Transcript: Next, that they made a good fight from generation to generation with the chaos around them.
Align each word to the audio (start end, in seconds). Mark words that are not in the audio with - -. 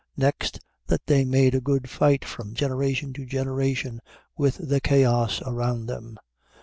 Next, 0.17 0.59
that 0.87 1.05
they 1.05 1.23
made 1.25 1.53
a 1.53 1.61
good 1.61 1.87
fight 1.87 2.25
from 2.25 2.55
generation 2.55 3.13
to 3.13 3.23
generation 3.23 4.01
with 4.35 4.55
the 4.67 4.81
chaos 4.81 5.43
around 5.43 5.85
them. 5.85 6.17